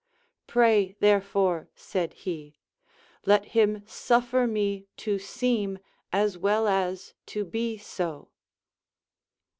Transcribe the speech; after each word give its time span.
Pray 0.47 0.95
therefore, 0.99 1.69
said 1.75 2.13
he, 2.13 2.57
let 3.27 3.45
him 3.53 3.83
suffer 3.85 4.47
me 4.47 4.87
to 4.97 5.19
seem 5.19 5.77
as 6.11 6.39
well 6.39 6.67
as 6.67 7.13
to 7.27 7.45
be 7.45 7.77
so. 7.77 8.29